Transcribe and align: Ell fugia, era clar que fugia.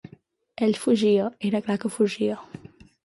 Ell 0.67 0.73
fugia, 0.85 1.27
era 1.51 1.61
clar 1.67 1.77
que 1.85 1.93
fugia. 1.99 2.39